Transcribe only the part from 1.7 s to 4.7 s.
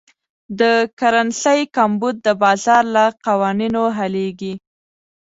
کمبود د بازار له قوانینو حلېږي.